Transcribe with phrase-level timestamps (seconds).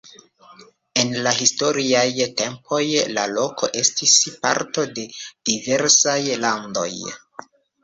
[1.01, 2.01] En la historiaj
[2.39, 2.81] tempoj
[3.19, 5.07] la loko estis parto de
[5.53, 6.91] diversaj landoj.